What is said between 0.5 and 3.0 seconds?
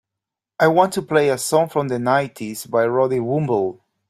I want to play a song from the nineties by